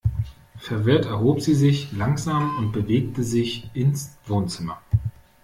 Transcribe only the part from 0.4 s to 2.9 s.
Verwirrt erhob sie sich langsam und